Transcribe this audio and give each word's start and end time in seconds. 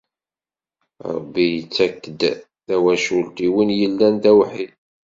Rebbi 1.13 1.45
yettak-d 1.55 2.19
tawacult 2.65 3.37
i 3.47 3.47
win 3.53 3.69
yellan 3.79 4.15
d 4.23 4.25
awḥid. 4.31 4.73